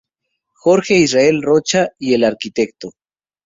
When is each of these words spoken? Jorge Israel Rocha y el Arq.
Jorge 0.55 0.97
Israel 0.97 1.43
Rocha 1.43 1.89
y 1.99 2.15
el 2.15 2.23
Arq. 2.23 2.39